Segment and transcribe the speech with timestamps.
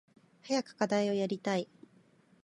[0.41, 1.69] 早く課題をやりたい。